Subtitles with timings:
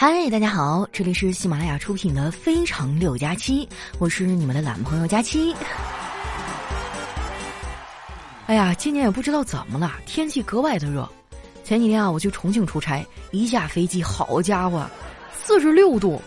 [0.00, 3.66] 嗨，大家好，这里是喜马拉雅出品的《非常六加七》，
[3.98, 5.52] 我是你们的懒朋友佳期。
[8.46, 11.08] 哎呀，今年也不知道怎么了，天气格外的热。
[11.64, 14.88] 前几天啊，我去重庆出差，一下飞机，好家伙，
[15.42, 16.22] 四十六度，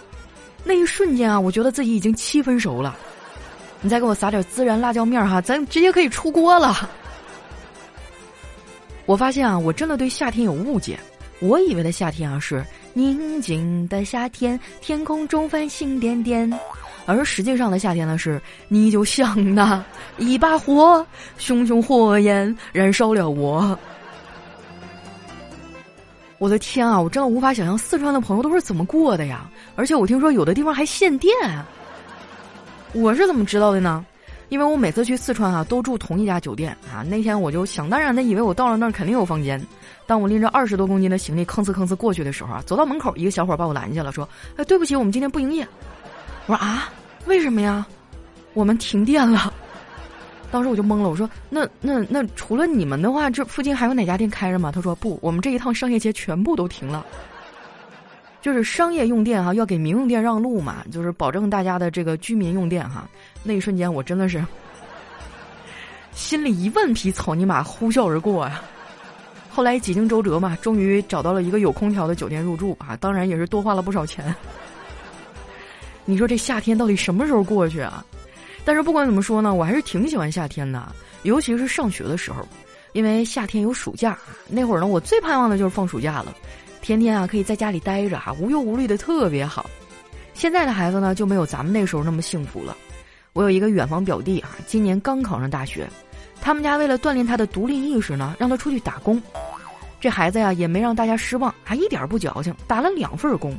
[0.65, 2.97] 那一瞬间啊，我觉得自己已经七分熟了。
[3.79, 6.89] 你再给我撒点孜然辣椒面哈，咱直接可以出锅了。
[9.05, 10.99] 我发现啊，我真的对夏天有误解，
[11.39, 12.61] 我以为的夏天啊是。
[12.93, 16.51] 宁静的夏天，天空中繁星点点，
[17.05, 19.83] 而实际上的夏天呢，是你就像那
[20.17, 21.05] 一把火，
[21.37, 23.77] 熊熊火焰燃烧了我。
[26.37, 29.49] 我的天啊，我真的无法想象四川的朋友都是怎么过的呀！
[29.75, 31.31] 而且我听说有的地方还限电，
[32.93, 34.05] 我是怎么知道的呢？
[34.51, 37.03] 因为我每次去四川啊，都住同一家酒店啊。
[37.03, 39.65] 那天我就想当然的以为我到了那儿肯定有房间。
[40.05, 45.65] 当我拎着二十多公斤的行李吭哧吭哧过去的时候啊，走到门口，一个小伙把我拦下了，说：“哎，对不起，我们今天不营业。”
[46.47, 46.89] 我说：“啊，
[47.27, 47.87] 为什么呀？
[48.53, 49.53] 我们停电了。”
[50.51, 57.05] 当时我就懵了，我说：“那那那除了你们的话，这附近还有哪家店开着吗？”他说：“不，我们这一趟商业街全部都停了。
[58.41, 63.07] 就是商业用电哈，要给民用电让路嘛，就是保证大家的这个居民用电哈。
[63.43, 64.43] 那一瞬间，我真的是
[66.13, 68.61] 心里一万匹草泥马呼啸而过呀。”
[69.53, 74.33] 后来几经周折嘛，终于找到了一个有空调的酒店入住啊，当然也是多花了不少钱。
[76.05, 78.03] 你说这夏天到底什么时候过去啊？
[78.63, 82.47] 但是不管怎么说呢，我还是挺喜欢夏天的，尤其是上学的时候，
[82.93, 84.17] 因为夏天有暑假，
[84.47, 86.33] 那会儿呢，我最盼望的就是放暑假了，
[86.81, 89.69] 天天啊可以在家里待着哈，无忧无虑的特别好。
[90.33, 92.75] 现在的孩子呢就没有咱们那时候那么幸福了。
[93.33, 95.87] 我有一个远房表弟啊，今年刚考上大学。
[96.41, 99.21] 他们家为了锻炼他的独立意识呢，让他出去打工。
[99.99, 103.55] 这孩子呀，也没让大家失望，还一点不矫情，打了两份工。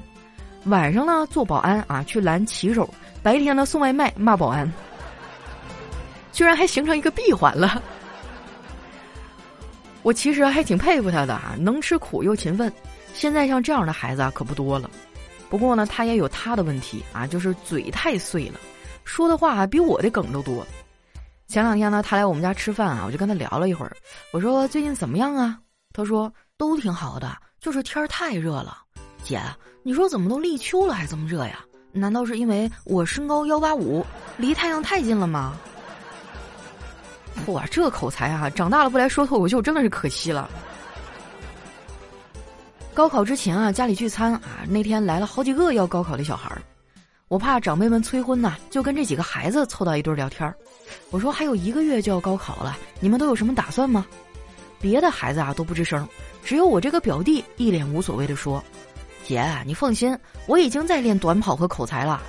[0.65, 2.85] 晚上呢做保安啊，去拦骑手；
[3.23, 4.71] 白天呢送外卖，骂保安。
[6.33, 7.81] 居然还形成一个闭环了。
[10.03, 12.73] 我其实还挺佩服他的啊，能吃苦又勤奋。
[13.15, 14.91] 现在像这样的孩子啊，可不多了。
[15.49, 18.59] 不过呢，他也有他的问题啊，就是嘴太碎了，
[19.05, 20.67] 说的话比我的梗都多。
[21.47, 23.95] 前两天呢，他来我们家吃饭啊，我就跟他聊了一会儿。
[24.33, 25.59] 我说最近怎么样啊？
[25.93, 28.79] 他说都挺好的，就是天儿太热了。
[29.23, 29.41] 姐，
[29.83, 31.61] 你说怎么都立秋了还这么热呀？
[31.93, 34.03] 难道是因为我身高幺八五，
[34.39, 35.55] 离太阳太近了吗？
[37.47, 40.49] 嚯，这口才啊，长大了不来说脱口秀真的是可惜了。
[42.95, 46.61] 高考之前啊，家里聚餐啊，那天来了好几个要高考的小孩儿。
[47.29, 50.55] 我怕长辈们催婚呐，就跟这几个孩子凑到一堆聊天儿。
[51.11, 54.07] 我说还有一个月就要高考了，你们都有什么打算吗？
[54.79, 56.07] 别的孩子啊都不吱声，
[56.45, 58.63] 只有我这个表弟一脸无所谓的说
[59.25, 60.15] ：“姐，你放心，
[60.47, 62.21] 我已经在练短跑和口才了。”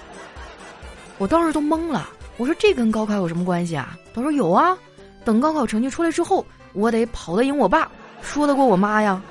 [1.20, 3.98] 我当时都懵了，我说这跟高考有什么关系啊？
[4.14, 4.78] 他说有啊，
[5.26, 7.92] 等高考成绩出来之后，我得跑得赢我爸，
[8.22, 9.22] 说得过我妈呀。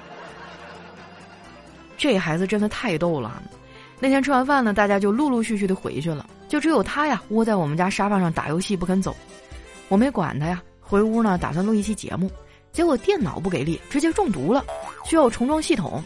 [2.02, 3.40] 这孩子真的太逗了。
[4.00, 9.14] 那天吃完饭呢，大家就陆陆续续的回去了，就只有他呀窝在我们家沙发上打游戏不肯走。
[9.88, 12.28] 我没管他呀，回屋呢打算录一期节目，
[12.72, 14.64] 结果电脑不给力，直接中毒了，
[15.04, 16.02] 需要重装系统。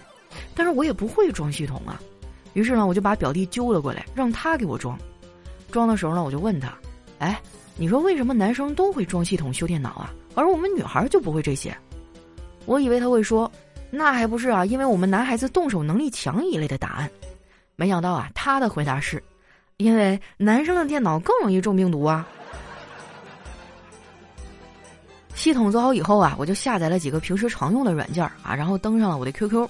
[0.54, 1.98] 但是我也不会装系统啊，
[2.52, 4.98] 于是呢我就把表弟揪了过来，让他给我装。
[5.70, 6.74] 装的时候呢，我就问他
[7.20, 7.40] ：“哎，
[7.74, 11.74] 你说为什么男生都会装系统修电脑啊，而我们女孩就不会这些？”
[12.66, 13.50] 我以为他会说
[13.90, 17.10] ：“那还不是啊，因为我们男孩子动手能力强一类的答案。”
[17.76, 19.22] 没想到啊，他的回答是，
[19.76, 22.26] 因为男生的电脑更容易中病毒啊。
[25.34, 29.68] 系统做好以后啊，我就下载了几个平时常用的软件啊，然后登上了我的 QQ。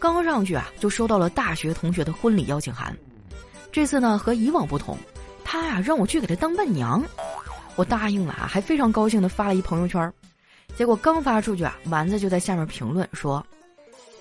[0.00, 2.94] 刚上去啊，就收到了大学同学的婚礼邀请函。
[3.70, 4.98] 这次呢和以往不同，
[5.44, 7.02] 他呀让我去给他当伴娘。
[7.76, 10.12] 我答应了啊，还非常高兴的发了一朋友圈。
[10.76, 13.44] 结果刚发出去啊，丸子就在下面评论说：“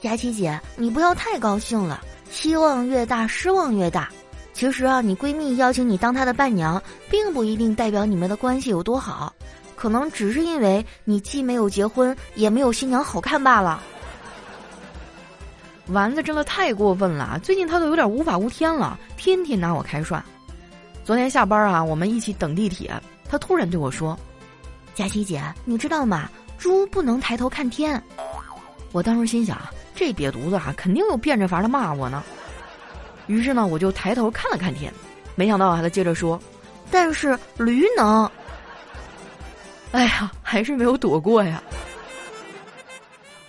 [0.01, 4.09] 佳琪姐，你不要太高兴了。”希望越大，失望越大。
[4.53, 9.33] 其实啊，你闺蜜邀请你当她的伴娘，并不一定代表你们的关系有多好，
[9.75, 13.81] 可能只是因为你既没有结婚，也没有新娘好看罢了。
[15.87, 20.23] 丸子真的太过分了，最近他都有点无法无天了，天天拿我开涮。
[21.03, 22.91] 昨天下班啊，我们一起等地铁，
[23.29, 24.17] 他突然对我说
[24.95, 26.27] ：“佳琪姐，你知道吗？
[26.57, 28.01] 猪不能抬头看天。”
[28.91, 29.59] 我当时心想。
[29.97, 32.21] 这瘪犊子啊，肯定又变着法的骂我呢。
[33.27, 34.93] 于是呢，我就抬头看了看天，
[35.35, 36.37] 没想到啊，他接着说
[36.91, 38.29] ：“但是驴能。”
[39.93, 41.63] 哎呀，还是没有躲过呀。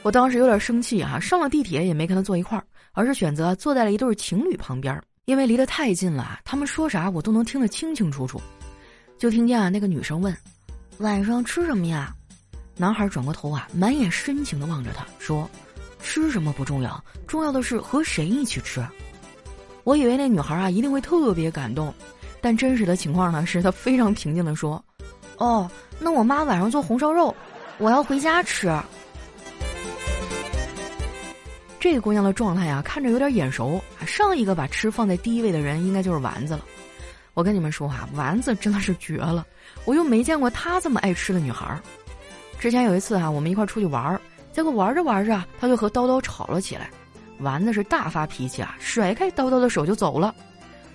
[0.02, 2.62] 我当时有点生气啊，上了地铁也没跟他坐一块儿，
[2.92, 8.40] 而是选择坐在了一对情侣旁边，因为离得太近了，他们说啥我都能听得清清楚楚。
[9.18, 10.32] 就听见啊，那个女生问
[10.98, 12.14] ：“晚上吃什么呀？”
[12.76, 15.48] 男孩转过头啊，满眼深情的望着她，说
[16.02, 18.86] ：“吃什么不重要，重要的是和谁一起吃。”
[19.82, 21.94] 我以为那女孩啊一定会特别感动，
[22.40, 24.84] 但真实的情况呢是她非常平静的说
[25.38, 27.34] ：“哦，那我妈晚上做红烧肉，
[27.78, 28.70] 我要回家吃。”
[31.80, 36.64] 这个姑娘的状态啊，看着有点眼熟，上一个把吃放在第一位的人应该就是丸子了。
[37.32, 39.46] 我跟你们说哈，丸子真的是绝了，
[39.84, 41.80] 我又没见过她这么爱吃的女孩。
[42.58, 44.20] 之前有一次哈，我们一块出去玩儿，
[44.52, 46.90] 结果玩着玩着，他就和叨叨吵了起来。
[47.40, 50.34] 丸子是大发脾气啊，甩开叨叨的手就走了。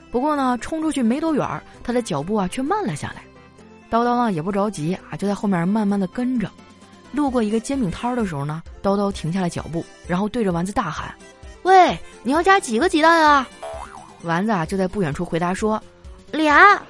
[0.10, 1.48] 不过呢，冲出去没多远，
[1.84, 3.24] 他的脚步啊却慢了下来。
[3.90, 6.50] 叨叨呢也不着急啊，就在后面慢慢的跟着。
[7.12, 11.14] 路过一个煎饼摊的时候呢，叨叨停下了脚步，然后对着丸子大喊
[11.64, 13.48] ：“喂，你要加几个鸡蛋啊？”
[14.24, 15.82] 丸子啊就在不远处回答说
[16.32, 16.82] ：“俩。”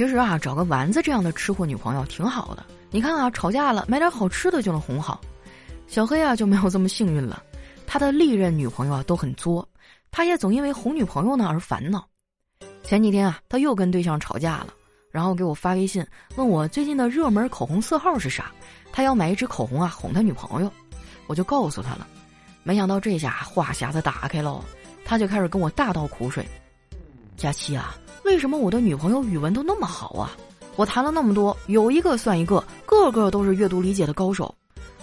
[0.00, 2.64] 其实啊，找个丸子这样的吃货女朋友挺好的。
[2.90, 5.20] 你看啊，吵架了买点好吃的就能哄好。
[5.88, 7.42] 小黑啊就没有这么幸运了，
[7.86, 9.68] 他的历任女朋友啊都很作，
[10.10, 12.02] 他也总因为哄女朋友呢而烦恼。
[12.82, 14.68] 前几天啊，他又跟对象吵架了，
[15.10, 16.02] 然后给我发微信
[16.36, 18.50] 问我最近的热门口红色号是啥，
[18.92, 20.72] 他要买一支口红啊哄他女朋友，
[21.26, 22.08] 我就告诉他了。
[22.62, 24.64] 没想到这下话匣子打开了，
[25.04, 26.42] 他就开始跟我大倒苦水。
[27.36, 27.94] 佳期啊。
[28.24, 30.36] 为什么我的女朋友语文都那么好啊？
[30.76, 34.54] 我谈了那么多，有一个算一个，个个都是阅读理解的高手。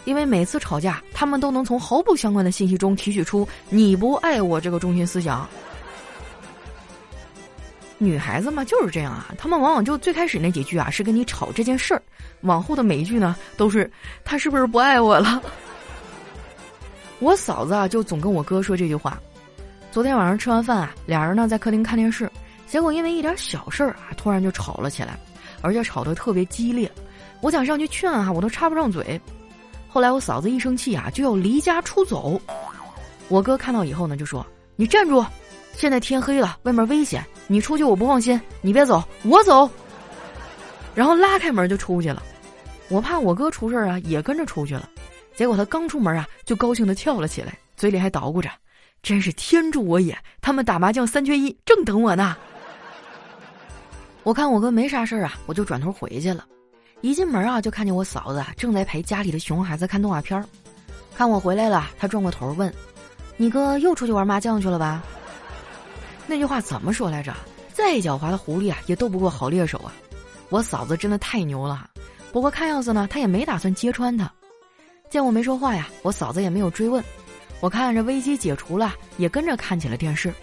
[0.06, 5.46] 因为每次吵架，他们都能从毫不相关的信息中提取出“你不爱我”这个中心思想。
[7.98, 12.02] 女孩子嘛就是这样啊，她们往往就最开始那几句啊是跟你吵这件事儿，
[12.42, 13.92] 往后的每一句呢都是
[14.24, 15.44] “他是不是不爱我了”。
[17.20, 19.20] 我嫂子啊就总跟我哥说这句话。
[19.92, 22.31] 昨天晚上吃完饭啊，俩人呢在客厅看电视。
[22.68, 25.18] 结果因为一点小事儿啊，突然就吵了起来，
[25.62, 26.92] 而且吵得特别激烈。
[27.42, 29.19] 我想上去劝啊，我都插不上嘴。
[29.88, 32.40] 后来我嫂子一生气啊，就要离家出走。
[33.30, 35.25] 我哥看到以后呢，就说：“你站住！
[35.74, 38.40] 现在天黑了，外面危险，你出去我不放心。
[38.62, 39.70] 你别走，我走。”
[40.94, 42.22] 然后拉开门就出去了。
[42.90, 44.90] 我怕我哥出事儿啊，也跟着出去了。
[45.36, 48.50] 结果他刚出门啊，就高兴的跳了起来，嘴里还捣鼓着
[49.04, 50.18] ：“真是天助我也！
[50.42, 52.36] 他们打麻将三缺一，正等我呢。”
[54.27, 56.45] 我看我哥没啥事儿啊，我就转头回去了。
[57.00, 60.44] 一进门啊，就看见我嫂子正在陪家里的熊孩子看动画片儿。
[61.15, 62.71] 看我回来了，他转过头问
[63.38, 65.01] ：“你哥又出去玩麻将去了吧？”
[66.27, 67.33] 那句话怎么说来着？
[67.71, 69.94] 再狡猾的狐狸啊，也斗不过好猎手啊！
[70.50, 71.89] 我嫂子真的太牛了。
[72.33, 74.29] 不过看样子呢，他也没打算揭穿他。
[75.09, 77.01] 见我没说话呀，我嫂子也没有追问。
[77.62, 80.33] 我看着危机解除了，也跟着看起了电视。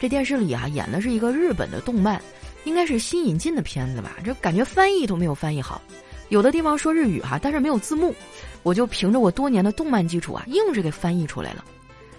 [0.00, 2.18] 这电视里啊，演的是一个日本的动漫。
[2.64, 5.80] 应该是新引进的片子吧，这感觉翻译都没有翻译好，
[6.28, 8.14] 有的地方说日语哈，但是没有字幕，
[8.62, 11.64] 我就凭着我多年的动漫基础啊，硬是给翻译出来了。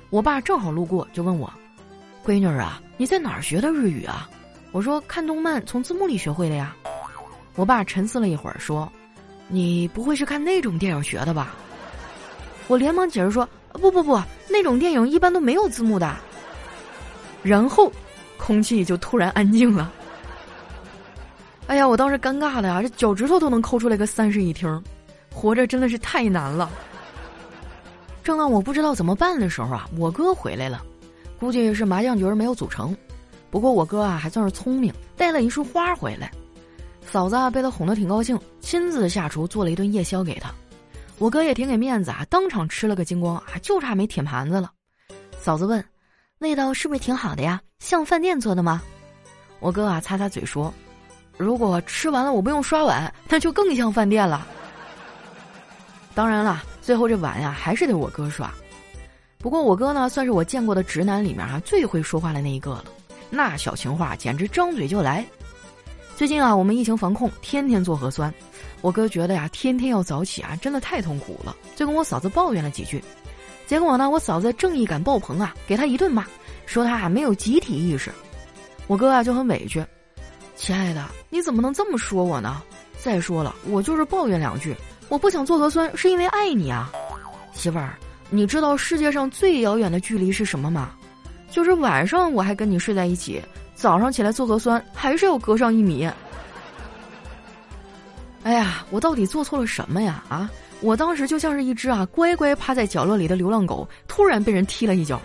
[0.10, 1.52] 我爸正好路过，就问我
[2.26, 4.30] ：“闺女啊，你在哪儿学的日语啊？”
[4.74, 6.76] 我说：“看动漫从字幕里学会的呀。”
[7.56, 8.92] 我爸沉思了一会儿说
[9.48, 11.56] ：“你不会是看那种电影学的吧？”
[12.68, 16.16] 我连忙解释说：“不不不，那种电影一般都没有字幕的。”
[17.44, 17.92] 然后，
[18.38, 19.92] 空气就突然安静了。
[21.72, 24.84] 哎呀，我当时尴尬的呀，这脚趾头都能抠出来个三室一厅，
[25.34, 26.70] 活着真的是太难了。
[28.26, 30.84] 正当我不知道怎么办的时候啊，我哥回来了，
[31.40, 32.94] 估计是麻将局没有组成。
[33.50, 36.30] 不过我哥啊还算是聪明，带了一束花回来。
[37.06, 40.52] 嫂子啊被他哄得挺高兴，亲自下厨做了一顿夜宵给他。
[41.20, 44.70] 我哥也挺给面子啊，当场吃了个精光啊，就差没舔盘子了。
[45.40, 45.82] 嫂子问
[46.40, 47.62] ：“味道是不是挺好的呀？
[47.80, 48.82] 像饭店做的吗？”
[49.62, 50.74] 我哥啊擦擦嘴说。
[51.38, 54.48] 如果吃完了我不用刷碗，那就更像饭店了。
[56.14, 58.52] 当然了，最后这碗呀还是得我哥刷。
[59.38, 62.86] 不过我哥呢，算是我见过的直男里面啊最会说话的那一个了。
[63.30, 65.26] 那小情话简直张嘴就来。
[66.16, 68.32] 最近啊，我们疫情防控，天天做核酸。
[68.82, 73.04] 我哥觉得呀，天天要早起啊，真的太痛苦了，就跟我嫂子抱怨了几句。
[73.66, 76.26] 结果呢，我嫂子正义感爆棚啊，给他一顿骂，
[76.66, 78.12] 说他啊没有集体意识。
[78.86, 79.84] 我哥啊就很委屈。
[80.62, 82.62] 亲爱的，你怎么能这么说我呢？
[83.00, 84.76] 再说了，我就是抱怨两句，
[85.10, 86.92] 我不想做核酸是因为爱你啊，
[87.52, 87.96] 媳妇儿。
[88.30, 90.92] 你知道世界上最遥远的距离是什么吗？
[91.50, 93.42] 就是晚上我还跟你睡在一起，
[93.74, 96.08] 早上起来做核酸还是要隔上一米。
[98.44, 100.24] 哎呀，我到底做错了什么呀？
[100.30, 100.48] 啊，
[100.82, 105.20] 我当时就像是一只啊乖乖趴在角落里的流浪狗，突然被人踢了一脚。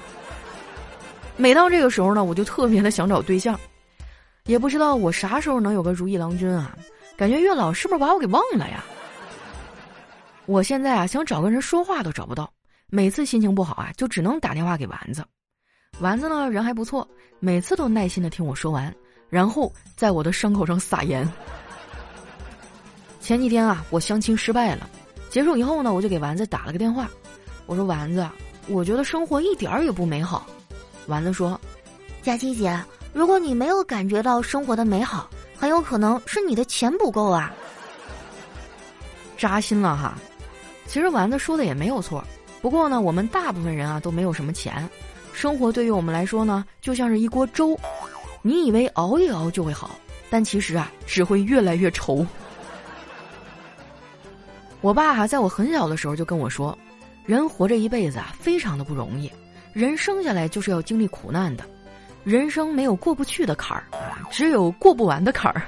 [1.37, 3.61] 每当这个时候呢，我就特别的想找对象，
[4.47, 6.77] 也不知道我啥时候能有个如意郎君啊？
[7.17, 8.85] 感觉月老是不是把我给忘了呀？
[10.47, 12.51] 我现在啊，想找个人说话都找不到，
[12.89, 15.25] 每次心情不好啊，就只能打电话给丸子。
[15.99, 17.09] 丸子呢，人还不错，
[17.41, 18.95] 每次都耐心的听我说完，
[19.29, 21.27] 然后在我的伤口上撒盐。
[23.21, 24.89] 前几天啊，我相亲失败了，
[25.31, 27.09] 结束以后呢，我就给丸子打了个电话，
[27.67, 28.29] 我说：“丸子，
[28.69, 30.47] 我觉得生活一点儿也不美好。”
[31.09, 31.61] 丸子说
[32.23, 32.79] ：“佳琪姐，
[33.17, 37.51] 如果你没有感觉到生活的美好，很有可能是你的钱不够啊。”
[39.39, 40.19] 扎心了哈。
[40.87, 42.23] 其实丸子说的也没有错，
[42.61, 44.87] 不过呢，我们大部分人啊都没有什么钱，
[45.33, 47.75] 生活对于我们来说呢，就像是一锅粥，
[48.43, 49.93] 你以为熬一熬就会好，
[50.29, 52.27] 但其实啊，只会越来越稠。
[54.83, 56.77] 我爸哈在我很小的时候就跟我说，
[57.25, 59.33] 人活着一辈子啊，非常的不容易，
[59.73, 61.65] 人生下来就是要经历苦难的，
[62.27, 63.85] 人生没有过不去的坎儿，
[64.33, 65.63] 只有过不完的坎儿。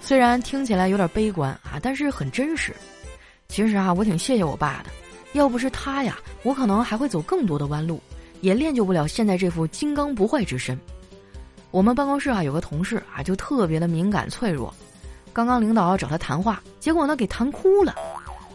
[0.00, 2.74] 虽然听起来有点悲观啊，但是很真实。
[3.46, 4.90] 其实啊，我挺谢谢我爸的，
[5.34, 8.02] 要不是他呀，我可能还会走更多的弯路，
[8.40, 10.76] 也练就不了现在这副金刚不坏之身。
[11.70, 14.74] 我们办公室啊有个同事啊，就特别的敏感脆弱。
[15.32, 17.94] 刚刚领导要找他谈话，结果呢给谈哭了，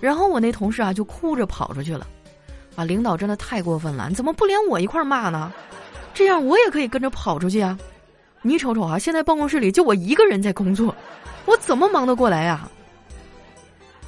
[0.01, 2.05] 然后我那同事啊就哭着跑出去了。
[2.75, 5.53] 啊，领导真的太过分了，你怎么不连我一块骂呢？
[6.15, 7.77] 这样我也可以跟着跑出去啊！
[8.41, 10.95] 你瞅瞅啊，现在办公室里就我一个人在工作，
[11.45, 12.67] 我怎么忙得过来呀？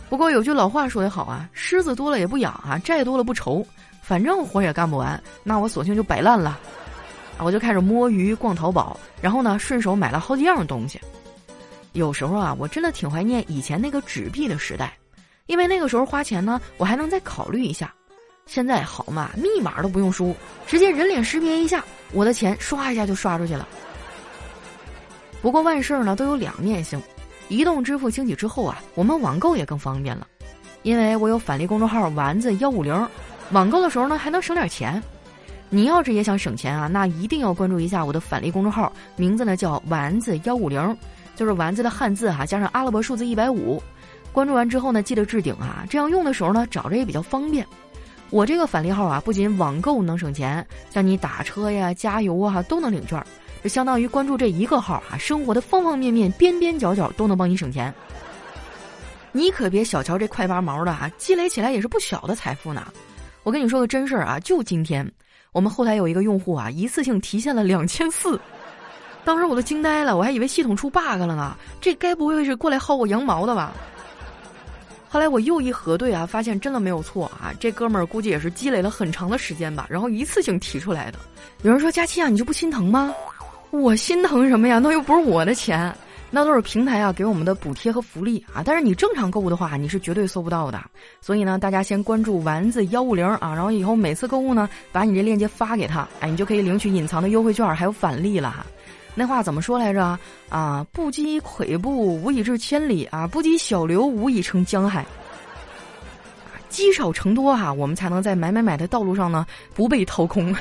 [0.10, 3.64] 不过有句老话说得好啊，虱子多了也不痒啊，债多了不愁，
[4.02, 6.58] 反正活也干不完，那我索性就摆烂了。
[7.40, 11.00] 我就开始摸鱼、逛淘宝，然后呢，顺手买了好几样东西。
[11.92, 14.98] 有时候啊，我真的挺怀念以前那个纸币的时代，
[15.48, 17.94] 因为那个时候花钱呢，我还能再考虑一下。
[18.48, 20.36] 现在好嘛，密码都不用输，
[20.66, 23.68] 直接人脸识别一下，我的钱刷一下就刷出去了。
[25.42, 27.00] 不过万事呢都有两面性。
[27.50, 30.27] 移动支付兴起之后啊，我们网购也更方便了，
[30.84, 33.08] 因为我有返利公众号丸子幺五零，
[33.51, 35.01] 网购的时候呢还能省点钱。
[35.70, 40.98] 你要是也想省钱啊，那一定要关注一下我的返利公众号，名字呢叫丸子幺五零，
[41.36, 43.82] 就是丸子的汉字哈加上阿拉伯数字一百五。
[44.34, 47.66] 关注完之后呢，记得置顶啊，这样用的时候呢找着也比较方便。
[48.29, 53.24] 我这个返利号啊，不仅网购能省钱，像你打车呀、加油啊都能领券。
[53.63, 57.93] 就相当于关注这一个号啊，生活的方方面面、边边角角都能帮你省钱。
[59.31, 62.91] 你可别小瞧这快八毛的啊，积累起来也是不小的财富呢。
[63.43, 65.10] 我跟你说个真事儿啊，就今天，
[65.53, 68.39] 我们后台有一个用户啊，一次性提现了两千四，
[69.24, 73.74] 当时我都惊呆了，我还以为系统出 bug 了呢，这该不会是过来薅我羊毛的吧？
[75.10, 81.18] 后来我又一核对啊，发现真的没有错啊，这哥们儿估计也是积累了很长的时间吧，然后一次性提出来的。
[81.64, 83.14] 有人说佳期啊，你就不心疼吗？
[83.72, 84.80] 我心疼什么呀？
[84.80, 85.94] 那又不是我的钱，
[86.30, 88.62] 那都是平台啊给我们的补贴和福利啊。
[88.66, 90.82] 但是你正常购物的话，你是绝对搜不到的。
[91.22, 98.66] 所以呢，大家先关注丸子幺五零啊，然后以后每次购物呢，把你这链接发给他，哎，你就可以领取隐藏的优惠券还有返利了哈。
[99.19, 100.17] 那话怎么说来着？
[100.47, 105.03] 啊，不积跬步，无以至千里啊；不积小流，无以成江海。
[106.69, 109.43] 积少成多哈，我们才能在买买买的道路上呢
[109.74, 110.55] 不被掏空。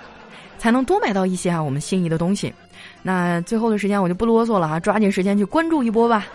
[0.58, 2.52] 才能多买到一些啊我们心仪的东西。
[3.02, 6.26] 那最后的时间我就不啰嗦了哈，抓紧时间去关注一波吧。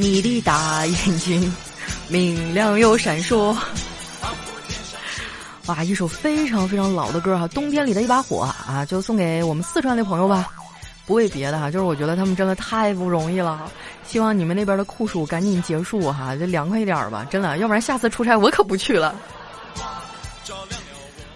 [0.00, 1.54] 你的大眼睛
[2.08, 3.54] 明亮又闪烁。
[5.66, 10.48] 哇，一首非常非常老的歌哈，《冬天里的一把火》啊，就送给我们四川的朋友吧。
[11.04, 13.70] 不为别的哈，就是我觉得他们真的太不容易了。
[14.06, 19.14] 希望你们那边的酷暑赶紧结束哈，就凉快一点吧，真的，要不然下次出差我可不去了。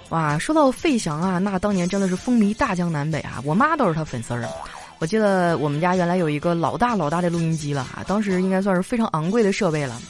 [0.09, 4.49] 哇，说到费翔啊，那当年真的是风靡大江南北啊，我妈都是他粉丝儿。
[4.99, 10.01] 我记得我们家原来有一个老大老大的录音机了啊，当时应该算是非常昂贵的设备了，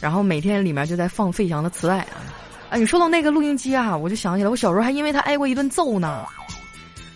[0.00, 2.22] 然后每天里面就在放费翔的磁带啊。
[2.70, 6.24] 啊，你说到那个录音机啊，我就想起来，我小时候还因为他挨过一顿揍呢，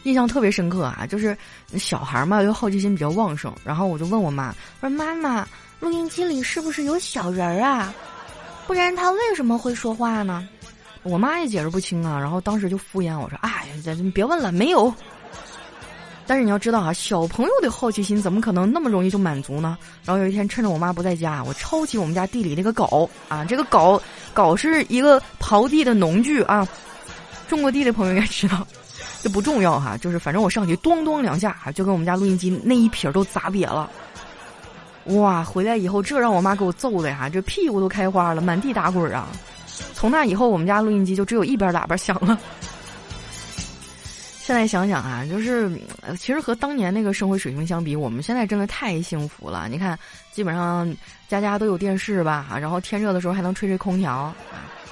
[0.02, 1.06] 印象特别深刻啊。
[1.08, 1.37] 就是
[1.76, 5.46] 小孩嘛，又好奇心比较旺盛，然后我就问我妈，我说妈妈，
[5.78, 7.94] 录音机里是不是有小人儿啊？
[8.66, 10.49] 不然他为什么会说话呢？
[11.04, 14.92] 我妈也解释不清啊，然后当时就敷衍我说，哎，你别问了，没有。
[16.26, 19.76] 但是你要知道啊，小朋友的好奇心怎么可能那么容易就满足呢？
[20.04, 24.00] 然后有一天趁着我妈不在家，我抄起我们家地里那个镐啊，这个镐
[24.35, 26.66] 镐是一个刨地的农具啊，
[27.49, 28.66] 种过地的朋友应该知道，
[29.23, 33.90] 这不重要哈，就是反正我上去咚咚两下，就跟我们家录音机那一撇都砸瘪了。
[35.07, 39.28] 哇，回来以后这让我妈给我揍的呀，这屁股都开花了，满地打滚啊！
[39.93, 42.38] 从那以后，我们家录音机就只有一边喇叭响了。
[44.44, 45.70] 现在想想啊，就是
[46.18, 49.68] 其实和当年那个生活水平相比，我们现在真的太幸福了。
[49.70, 49.98] 你看，
[50.34, 50.86] 基本上
[51.26, 54.30] 家家都有电视吧，然后天热的时候还能吹吹空调。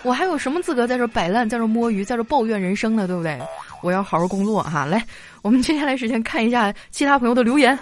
[0.04, 3.06] 我还有什么资格在这摆烂，在这摸鱼，在这抱怨人生呢？
[3.06, 3.38] 对不对？
[3.82, 4.86] 我要好好工作哈。
[4.86, 5.04] 来，
[5.42, 7.78] 我们接下来时间看一下其他朋友的留言。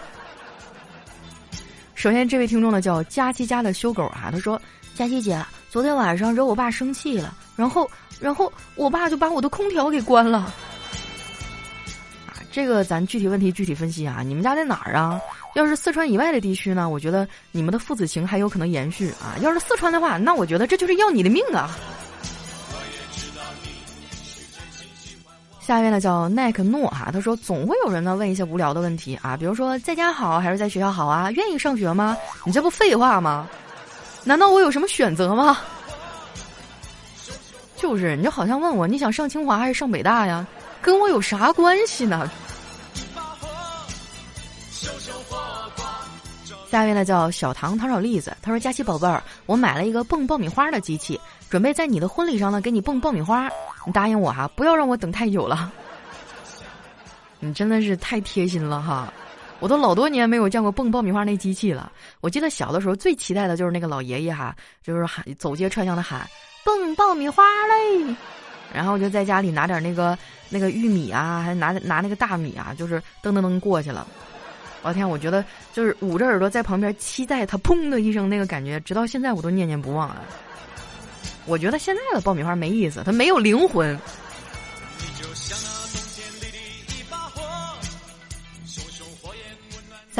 [1.94, 4.60] 首先，这位听众呢叫佳琪家的修狗啊，他说
[4.96, 10.52] ：“佳琪姐，昨天晚上惹我爸生气了，然后，然后我爸就把我的空调给关了。”
[12.52, 14.22] 这个咱具体问题具体分析啊！
[14.24, 15.20] 你们家在哪儿啊？
[15.54, 16.88] 要是四川以外的地区呢？
[16.88, 19.38] 我觉得你们的父子情还有可能延续啊！
[19.40, 21.70] 要是四川的话，那我觉得这就是要你的命啊！
[25.60, 31.30] 下一位呢叫奈克诺哈，他说总会有人呢问一些无聊的问题啊，比如说在家好还是在学校好啊？
[31.30, 32.16] 愿意上学吗？
[32.44, 33.48] 你这不废话吗？
[34.24, 35.58] 难道我有什么选择吗？
[37.76, 40.44] 就是，你就好像问我你想上清华还是上北大呀？
[40.82, 42.30] 跟我有啥关系呢？
[46.70, 51.20] 下一位呢叫小唐糖炒栗子，他说：“佳琪宝贝儿，我买了一个蹦爆米花的机器，
[51.50, 53.48] 准备在你的婚礼上呢给你蹦爆米花，
[53.84, 55.72] 你答应我哈，不要让我等太久了。
[57.40, 59.12] 你真的是太贴心了哈，
[59.58, 61.90] 我都老多年没有见过蹦爆米花那机器了。
[62.20, 66.24] 我记得小的时候最期待的就是那个老爷爷哈，就是喊走街串巷的喊
[66.64, 68.14] 蹦爆米花嘞。”
[68.72, 70.16] 然后我就在家里拿点那个
[70.48, 74.06] 那个玉米啊，还拿拿那个大米啊，就是噔噔噔过去了。
[74.82, 80.22] 我天，我觉得就是捂着耳朵在旁边期待它砰的一声那个感觉，直到现在我都念念不忘啊。
[81.46, 83.98] 我觉得现在的爆米花没意思，它没有灵魂。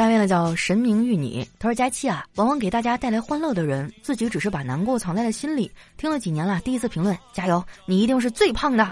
[0.01, 5.71] 下面呢叫神明玉你，他说佳期啊，往往给大家带来欢乐的人，自己只是把难过藏在了心里。
[5.95, 8.89] 听了几年了，第一次评论，加油，你一定是最胖的。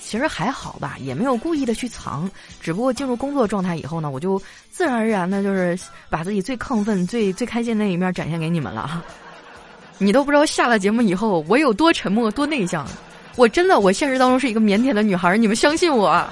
[0.00, 2.30] 其实还好吧，也没有故意的去藏，
[2.62, 9.04] 只不过进入工作状态以后呢，我就自然而然的就是把自己最亢奋、最最开心那一面展现给你们了。
[9.98, 12.88] 你都不知道下了节目以后我有多沉默、多内向，
[13.36, 16.26] 我真的，我现实当中是一个腼腆的女孩，你们相信我。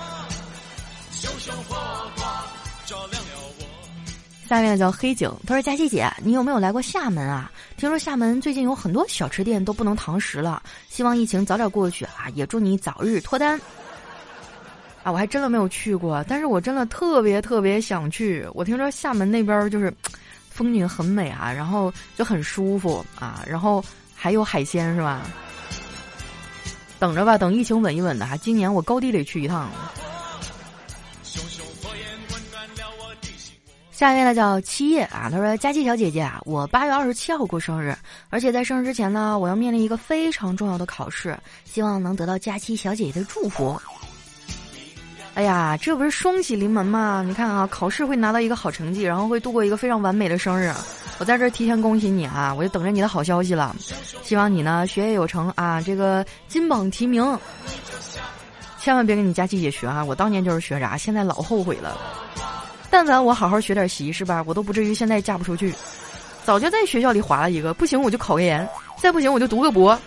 [4.49, 7.51] 下面叫黑警，他说：“佳琪姐，你有没有来过厦门啊？
[7.77, 12.31] 听说厦门最近有很多小吃店都不能堂食了，希望疫情早点过去啊！
[12.35, 13.61] 也祝你早日脱单。”
[15.03, 18.47] 啊，我还真的没有去过，但是我真的特别特别想去。
[18.55, 19.93] 我听说厦门那边就是
[20.49, 25.23] 风景很美啊，然后就很舒服啊，然后还有海鲜是吧？
[27.01, 29.69] 等着吧，等疫情稳一稳的哈，今年我高低得去一趟。
[33.97, 37.97] 下一位呢叫七叶啊，他说：“佳琪小姐姐啊，我八月二十七号过生日，
[38.29, 43.81] 而且在生日之前呢，我要面临一个非常重要的考试，希望能得到佳琪小姐姐的祝福。”
[45.33, 47.25] 哎呀，这不是双喜临门吗？
[47.27, 50.71] 你看啊，考试会拿到一个好成绩，然后会度过一个非常完美的生日，
[51.19, 52.53] 我在这儿提前恭喜你啊！
[52.55, 53.75] 我就等着你的好消息了，
[54.23, 57.25] 希望你呢学业有成啊，这个金榜题名，
[58.79, 60.05] 千万别跟你佳琪姐学啊！
[60.05, 61.97] 我当年就是学渣，现在老后悔了。
[62.91, 65.75] 但凡我好好学点习是吧，我都不至于现在嫁不出去。
[66.45, 68.67] 早就在学校里划了一个，不行我就考个研，
[68.99, 69.99] 再不行我就读个博。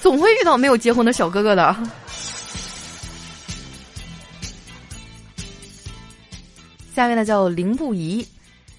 [0.00, 1.76] 总会遇到没有结婚的小哥哥的。
[6.94, 8.26] 下面呢叫林不疑，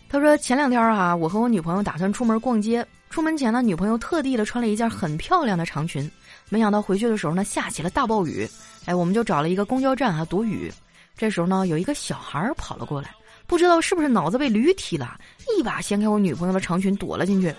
[0.08, 6.10] 他说前两天哈，我和我女朋友打算出门逛街，出门前呢，女朋友特地的穿了一件很漂亮的长裙，
[6.47, 8.49] 没想到回去的时候呢，下起了大暴雨，
[8.86, 10.71] 哎，我们就找了一个公交站啊躲雨。
[11.17, 13.10] 这时候呢，有一个小孩跑了过来，
[13.47, 15.17] 不知道是不是脑子被驴踢了，
[15.58, 17.54] 一把掀开我女朋友的长裙躲了进去，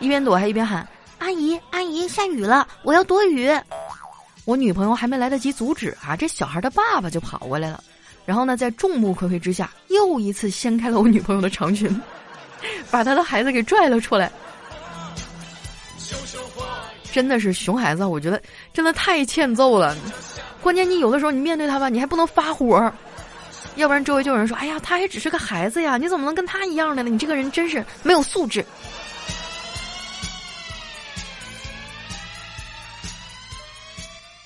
[0.00, 0.86] 一边躲还一边喊
[1.18, 3.50] ：“阿姨，阿姨，下雨了，我要躲雨。”
[4.46, 7.82] 我女朋友还没来得及阻止啊，这小孩的爸爸就跑过来了，
[8.26, 11.88] 然后呢，在众目睽睽之下，又一次掀开了我女朋友的长裙，
[12.90, 14.30] 把他的孩子给拽了出来。
[17.12, 19.96] 真的是熊孩子，我觉得真的太欠揍了。
[20.64, 22.90] 关键你有的时候你面对他吧，你还不能发火，
[23.76, 27.10] 要不然周围就有人说：“哎呀，他还只是个孩子呀，你怎么能跟他一样的呢？
[27.10, 28.64] 你这个人真是没有素质。”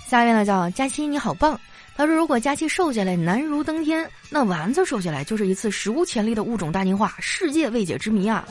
[0.08, 1.60] 下一位呢叫佳期，你好棒。
[1.96, 8.44] 他说：“如果佳期瘦下来难如登天，那丸子瘦下来就是一次史无前例的物种大进化，世界未解之谜啊！”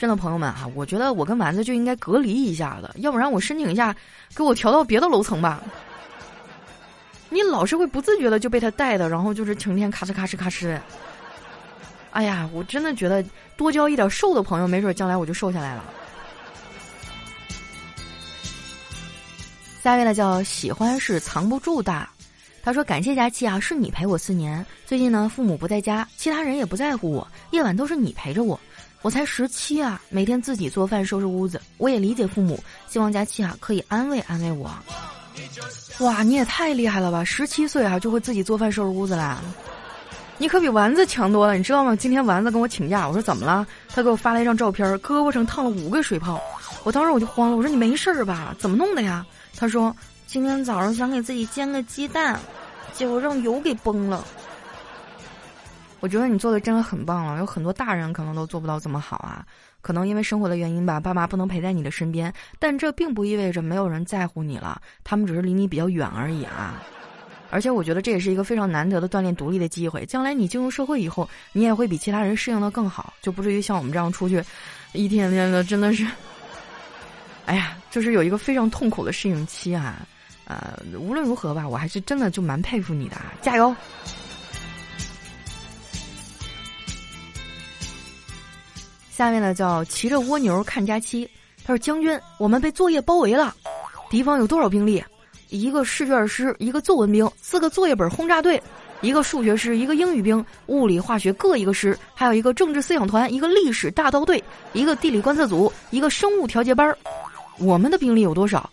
[0.00, 3.94] 真的朋友们哈，我觉得我跟丸子就应该隔离一下子，要不然我申请一下，
[4.34, 5.62] 给我调到别的楼层吧。
[7.28, 10.80] 你老是会不自觉的就被他带的，然后就是成天咔哧咔哧咔哧。
[12.12, 13.22] 哎呀，我真的觉得
[13.58, 15.84] 多交一点瘦的朋友，没准将来我就瘦下来了。
[19.82, 22.08] 下一位呢叫喜欢是藏不住的，
[22.62, 24.64] 他说感谢佳期啊，是你陪我四年。
[24.86, 28.58] 最近呢，父母不在家，其他人也不在乎我，夜晚都是你陪着我。
[29.02, 31.60] 我才十七啊，每天自己做饭收拾屋子。
[31.78, 34.70] 我也理解父母，希望佳期啊可以安慰安慰我。
[36.00, 37.24] 哇，你也太厉害了吧！
[37.24, 39.40] 十七岁啊就会自己做饭收拾屋子啦，
[40.36, 41.96] 你可比丸子强多了，你知道吗？
[41.96, 43.66] 今天丸子跟我请假，我说怎么了？
[43.88, 46.40] 他给我发了一张照片，胳膊上烫了五个水泡。
[46.84, 48.54] 我当时我就慌了，我说你没事儿吧？
[48.58, 49.24] 怎么弄的呀？
[49.56, 49.94] 他说
[50.26, 52.38] ：“今天早上想给自己煎个鸡蛋，
[52.94, 54.24] 结果让油给崩了。”
[56.00, 59.44] 我觉得你做的真的很棒了，有很多大人可能都做不到这么好啊。
[59.82, 66.82] 可能因为生活的原因吧，爸妈不能陪在你的身边，但这并不意味着没有人在乎你了，他们只是离你比较远而已啊。
[67.50, 74.42] 而且我觉得这也是一个非常难得的锻炼独立的机会，将来你进入社会以后，你也会比其他人适应的更好，就不至于像我们这样出去，
[74.92, 76.06] 一天天的真的是。
[77.46, 80.06] 哎呀，就是有一个非常痛苦的适应期啊，
[80.44, 83.74] 呃，无论如何吧，我还是真的就蛮佩服你的啊，加油！
[89.20, 91.28] 下面呢叫骑着蜗牛看假期，
[91.62, 93.54] 他说：“将军，我们被作业包围了，
[94.08, 95.04] 敌方有多少兵力？
[95.50, 98.58] 一个试卷师，一个作文兵，四个作业本轰炸队，
[99.02, 106.96] 一个数学师，一个英语兵，物理化学各一个师，还有一个政治思想团，一个历史大刀队，一个地理观测组，一个生物调节班儿。”
[107.60, 108.70] 我们的兵力有多少？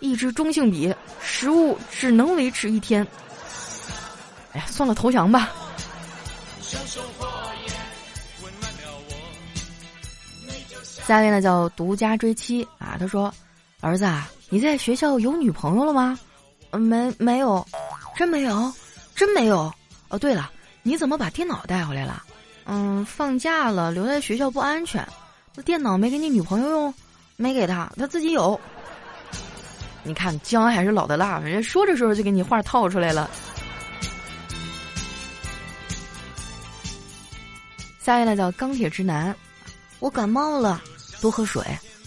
[0.00, 3.06] 一支中性笔，食物只能维持一天。
[4.52, 5.48] 哎呀，算了，投降吧。
[11.08, 13.32] 下面呢叫独家追妻啊，他说
[13.80, 16.20] ：“儿子啊，你在学校有女朋友了吗
[16.78, 17.66] ？”“没，没有，
[18.14, 18.70] 真没有，
[19.14, 19.72] 真没有。
[20.10, 20.50] ”“哦，对了，
[20.82, 22.22] 你怎么把电脑带回来了
[22.68, 25.02] ？”“嗯，放假了，留在学校不安全。
[25.54, 26.94] 那电脑没给你女朋友用？”
[27.36, 28.60] 没给他，他自己有。
[30.02, 33.30] 你看姜还是老的辣，人家说着说着就给你话套出来了。
[37.98, 39.34] 下一位叫钢铁直男，
[40.00, 40.82] 我感冒了，
[41.20, 41.62] 多喝水，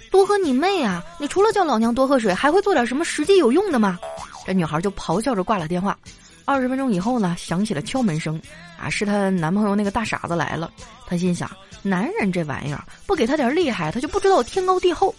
[0.09, 1.03] 多喝你妹啊！
[1.19, 3.99] 你除了叫老娘多喝水，还会做点什么实际有用的吗？
[4.45, 5.97] 这女孩就咆哮着挂了电话。
[6.45, 8.41] 二十分钟以后呢，响起了敲门声，
[8.77, 10.71] 啊，是她男朋友那个大傻子来了。
[11.07, 11.49] 她心想。
[11.83, 15.15] 男人这玩意儿，不给他点厉害，他就不知道天高地厚。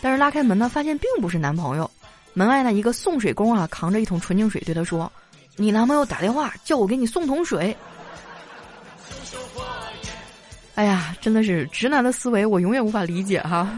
[0.00, 1.88] 但是拉开门呢，发现并不是男朋友。
[2.34, 5.10] 门外呢，一个送水工啊，扛着一桶纯净水，对他说
[5.54, 7.76] ：“你男朋友打电话叫我给你送桶水。”
[10.74, 13.68] 哎呀，真的是直男的思维，我永远无法理解哈。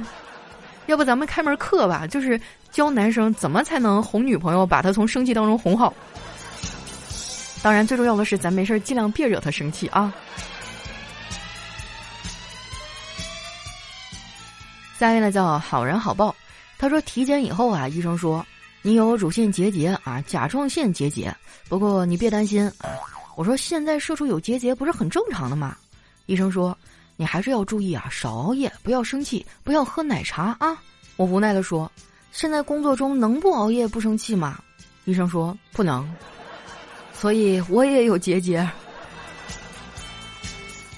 [0.87, 5.93] 要不咱们开门课吧，就是教男生怎么才能哄女朋友，把她从生气当中哄好。
[7.63, 10.13] 当然，最重要的是咱没事尽量别惹她生气啊。
[14.97, 16.35] 下面呢叫好人好报，
[16.79, 18.47] 他说体检以后啊，医生说
[18.83, 21.35] 你有乳腺结节啊，甲状腺结节。
[21.69, 22.95] 不过你别担心啊，
[23.35, 25.77] 我说现在射出有结节不是很正常的吗？
[26.27, 26.77] 医生说
[27.17, 30.77] 你还是要注意啊，少熬夜，不要生气，不要喝奶茶啊。
[31.17, 31.91] 我无奈的说，
[32.33, 34.59] 现在工作中能不熬夜不生气吗？
[35.05, 36.09] 医生说不能，
[37.13, 38.69] 所以我也有结节。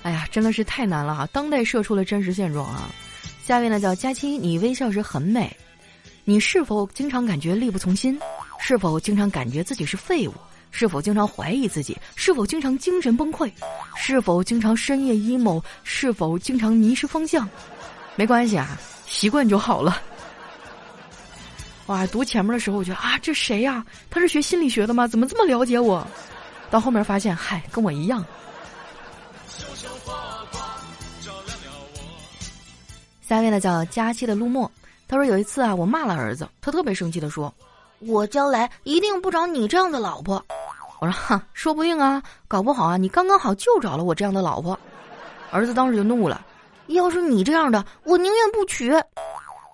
[0.03, 2.89] 哎呀，真的是太难了哈，当代社畜的真实现状啊。
[3.43, 5.55] 下面呢叫佳期，你微笑时很美。
[6.25, 8.19] 你是否经常感觉力不从心？
[8.59, 10.35] 是否经常感觉自己是废物？
[10.71, 11.97] 是否经常怀疑自己？
[12.15, 13.51] 是否经常精神崩溃？
[13.97, 15.63] 是否经常深夜 emo？
[15.85, 17.49] 是否经常迷失方向？
[18.15, 20.01] 没关系啊，习惯就好了。
[21.87, 23.85] 哇，读前面的时候我觉得啊，这谁呀？
[24.11, 25.07] 他是学心理学的吗？
[25.07, 26.07] 怎么这么了解我？
[26.71, 28.25] 到后面发现，嗨，跟我一样。
[33.23, 34.71] 下面呢叫佳期的陆墨，
[35.09, 37.53] 他说有一次啊，我骂了儿子，他特别生气的说
[38.01, 40.45] ：“我将来一定不找你这样的老婆。”
[41.01, 44.79] 我说：“哈，说不定啊，搞不好啊，你刚刚好就找了我这样的老婆。”
[45.53, 46.45] 儿子当时就怒了
[46.89, 48.93] ：“要是你这样的，我宁愿不娶。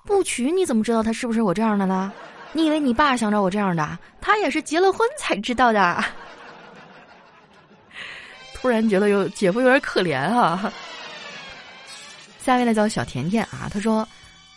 [0.04, 2.12] 不娶你怎么知道他是不是我这样的呢？
[2.52, 3.98] 你以为你爸想找我这样的？
[4.20, 6.04] 他也是结了婚才知道的。”
[8.54, 10.72] 突然觉得有姐夫有点可怜啊。
[12.40, 14.06] 下面呢叫小甜甜啊，他说：“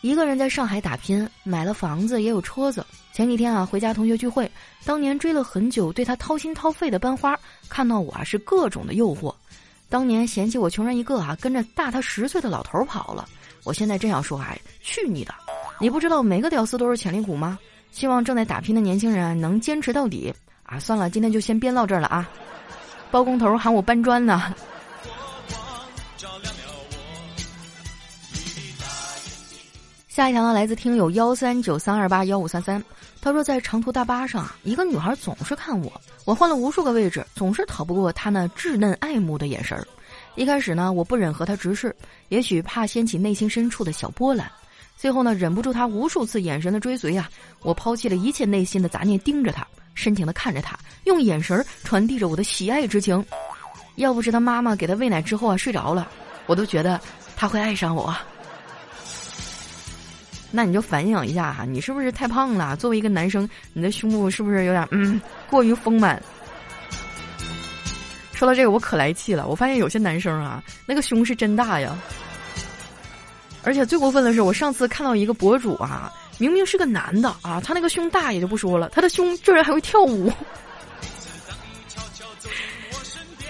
[0.05, 2.85] 一个人在上海打拼，买了房子也有车子。
[3.11, 4.49] 前几天啊，回家同学聚会，
[4.85, 7.35] 当年追了很久、对他掏心掏肺的班花，
[7.67, 9.33] 看到我啊是各种的诱惑。
[9.89, 13.27] 当年嫌弃我穷人一个啊，跟着大他十岁的老头跑了。
[13.63, 15.33] 我现在真想说，啊，去你的！
[15.79, 17.57] 你不知道每个屌丝都是潜力股吗？
[17.91, 20.77] 希望正在打拼的年轻人能坚持到底啊！
[20.77, 22.29] 算了，今天就先编到这儿了啊。
[23.09, 24.53] 包工头喊我搬砖呢。
[30.15, 32.81] 下一条呢，来自听友幺三九三二八幺五三三。
[33.19, 35.91] 他说，在长途大巴上，一个女孩总是看我，
[36.23, 39.85] 我换了无数个位置，总是逃不过她那稚嫩爱慕的眼神儿。
[40.35, 41.93] 一开始呢，我不忍和她直视，
[42.29, 44.49] 也许怕掀起内心深处的小波澜。
[44.95, 47.29] 最后呢，忍不住她无数次眼神的追随啊，
[47.61, 53.21] 我抛弃了一切内心的杂念，盯着她，深情的看着她，用眼神传递着我的喜爱之情。
[53.95, 56.07] 要不是她妈妈给她喂奶之后啊睡着了，
[56.45, 57.01] 我都觉得
[57.35, 58.15] 她会爱上我。
[60.55, 62.77] 那你就反省一下哈，你是不是太胖了？
[62.77, 66.23] 作为一个男生，你的胸部是不是有点嗯过于丰满？
[68.31, 69.47] 说到这个，我可来气了。
[69.47, 71.97] 我发现有些男生啊，那个胸是真大呀。
[73.63, 80.31] 而且最过分的是，我上次看到一个博主啊，明明是个男的啊，他那个胸大也就不说了，他的胸居然还会跳舞。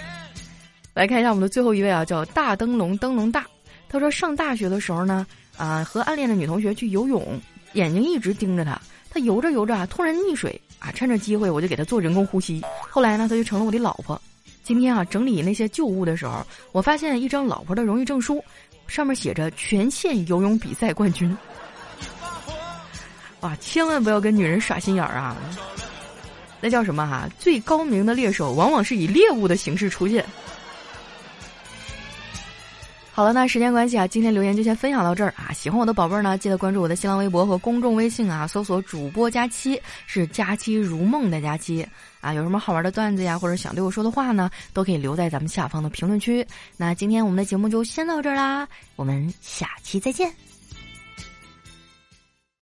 [0.95, 3.45] 来看一下我们的最后一位啊，叫大灯笼灯笼大。
[3.87, 5.23] 他说上大学的时候呢。
[5.57, 7.39] 啊，和暗恋的女同学去游泳，
[7.73, 8.79] 眼睛一直盯着她。
[9.09, 12.61] 她游着游着啊，突然溺水啊，趁着机会我就给她做人工呼吸。
[12.89, 14.21] 后来呢，她就成了我的老婆。
[14.63, 18.43] 今天啊，整理那些旧物的时候，我发现一张老婆的荣誉证书，
[18.87, 21.37] 上面写着全县游泳比赛冠军。
[23.41, 25.37] 哇，千万不要跟女人耍心眼儿啊！
[26.59, 27.29] 那叫什么哈？
[27.37, 30.25] 最高明的猎手往往是以猎物的形式出现。
[33.15, 35.53] 好了，那时间关系啊，今天留言就先分享到这儿啊。
[35.53, 41.87] 喜欢我的宝贝儿呢，记得关注我的新浪微博和公众微信啊，搜索主播佳期，是佳期如梦的佳期
[42.19, 42.33] 啊。
[42.33, 46.45] 有什么好玩的段子呀，或者想对我说的话呢，都可以留在咱们下方的评论区。
[46.75, 50.29] 那今天我们的节目就先到这儿啦，我们下期再见。